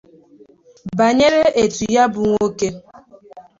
banyere 0.97 1.41
etu 1.63 1.83
ya 1.95 2.03
bụ 2.13 2.21
nwoke 2.29 2.67